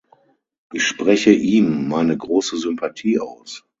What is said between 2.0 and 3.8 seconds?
große Sympathie aus.